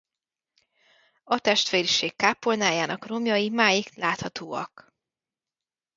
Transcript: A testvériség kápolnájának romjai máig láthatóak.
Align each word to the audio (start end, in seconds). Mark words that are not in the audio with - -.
A 1.23 1.39
testvériség 1.39 2.15
kápolnájának 2.15 3.05
romjai 3.05 3.49
máig 3.49 3.85
láthatóak. 3.95 4.93